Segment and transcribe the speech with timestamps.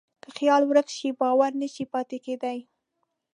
[0.23, 2.59] که خیال ورک شي، باور نهشي پاتې کېدی.